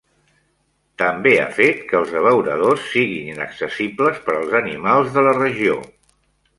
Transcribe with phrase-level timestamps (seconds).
[1.01, 5.83] També ha fet que els abeuradors siguin inaccessibles per als animals de la regió.